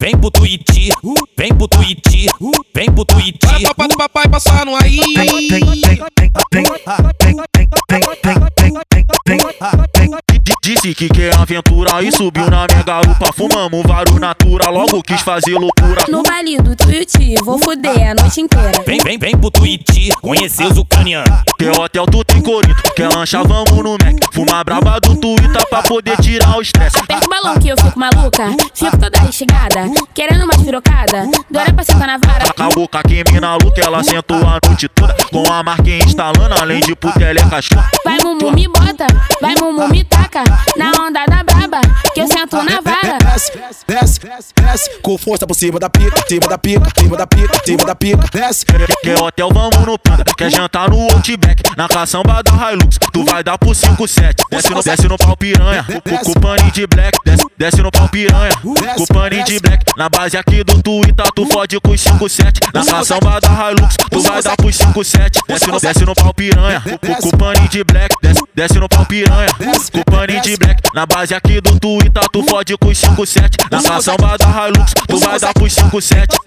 [0.00, 0.88] vem pro Twitch,
[1.36, 2.26] vem pro Twitch,
[2.74, 3.38] vem pro Twitch.
[3.38, 4.98] Para papai do papai passando aí.
[10.62, 13.32] Disse que quer aventura e subiu na minha garupa.
[13.34, 16.04] Fumamos vários natura, logo quis fazer loucura.
[16.08, 18.82] No baile do Twitch, vou fuder a noite inteira.
[18.86, 21.42] Vem, vem, vem pro Twitch, conhecer os ucranianos.
[21.58, 22.82] Quer hotel, tu tem corinto.
[22.94, 24.16] Quer lancha, vamos no Mac.
[24.32, 26.98] Fumar braba do Twitter pra poder tirar o estresse.
[27.42, 29.84] Balão que eu fico maluca, fico toda restigada,
[30.14, 32.44] querendo mais pirocada, dora pra sentar na vara.
[32.50, 35.14] Acabou com a mina louca, ela sentou a noite toda.
[35.30, 37.82] Com a marquinha instalando, além de putelha cachorro.
[38.04, 39.06] Vai mumu me bota,
[39.40, 40.44] vai mumu me taca,
[40.76, 41.80] na onda da braba,
[42.12, 43.18] que eu sento na vara.
[43.18, 43.52] Desce,
[43.86, 44.49] desce, desce,
[45.02, 48.24] com força por cima da pica, cima da pica, cima da pica, cima da pica,
[48.32, 48.64] desce.
[49.02, 50.24] Quer hotel, vamos no panda.
[50.36, 52.98] Quer jantar no Outback, na caçamba da Hilux.
[53.12, 54.44] Tu vai dar pro 5-7.
[54.50, 55.84] Desce no, desce no pau piranha,
[56.24, 57.18] com o paninho de black.
[57.24, 59.84] Desce, desce no pau piranha, com o paninho de black.
[59.96, 62.70] Na base aqui do Twitter, tu fode com os 5-7.
[62.72, 65.40] Na caçamba da Hilux, tu vai dar pro 5-7.
[65.48, 66.82] Desce no, desce no pau piranha,
[67.20, 68.14] com o paninho de black.
[68.22, 70.80] Desce, desce no pau piranha, com o paninho de black.
[70.94, 73.70] Na base aqui do Twitter, tu fode com os 5-7.
[73.70, 76.40] Na caçamba da Hilux, tu vai dar pro 5-7.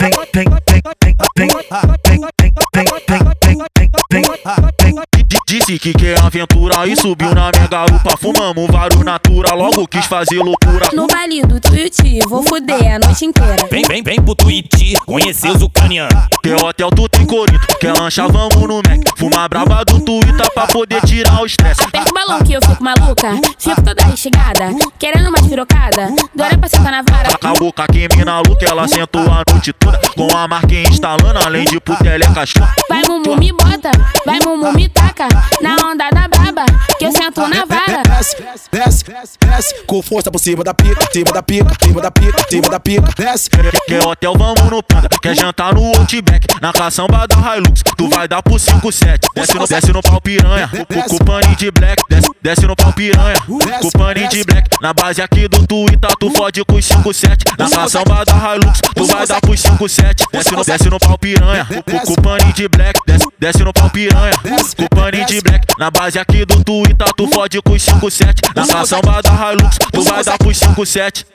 [5.54, 8.18] Disse que quer aventura e subiu na minha garupa.
[8.18, 10.90] Fumamos vários natura, logo quis fazer loucura.
[10.94, 13.68] No baile do Twitch, vou fuder a noite inteira.
[13.70, 16.26] Vem, vem, vem pro Twitch, conhecer os ucranianos.
[16.42, 17.68] Quer hotel, tu tem corinto.
[17.80, 19.04] Quer lancha, vamos no Mac.
[19.16, 21.84] Fumar braba do Twitter pra poder tirar o estresse.
[21.84, 26.68] Aperta o balão que eu fico maluca, fico toda restigada, querendo mais pirocada, dora pra
[26.68, 27.30] sentar na vara.
[27.30, 27.86] Acabou com a
[28.18, 30.00] mina louca, ela sentou a noite toda.
[30.16, 32.68] Com a marquinha instalando, além de putelha cachorro.
[32.90, 33.92] Vai mumu me bota,
[34.26, 35.28] vai mumu me taca,
[35.62, 36.66] na onda da braba,
[36.98, 38.04] que eu sento na vara.
[38.04, 38.36] Desce,
[38.72, 42.70] desce, desce, com força por cima da pica, cima da pica, cima da pica, cima
[42.70, 43.50] da pica, desce.
[43.50, 45.10] Quer hotel, vamos no panda.
[45.22, 47.84] Quer jantar no Outback, na caçamba da Hilux.
[47.98, 49.20] Tu vai dar pro 5-7.
[49.36, 50.70] Desce no, desce no pau piranha,
[51.08, 52.02] com o paninho de black.
[52.10, 54.70] Desce, desce no pau piranha, com o paninho de black.
[54.82, 57.58] Na base aqui do Twitter, tu fode com os 5-7.
[57.58, 60.26] Na caçamba da Hilux, tu vai dar pro 5-7.
[60.32, 61.68] Desce no, desce no pau piranha,
[62.06, 63.00] com o paninho de black.
[63.06, 64.32] Desce, desce no pau piranha,
[64.78, 65.68] com paninho de black.
[65.78, 68.56] Na base aqui do Twitter, tu fode com os 5-7.
[68.56, 71.26] Na caçamba da Hilux, tu vai dar pro 5-7.